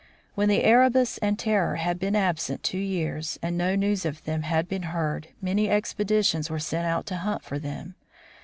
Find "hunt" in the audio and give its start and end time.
7.17-7.43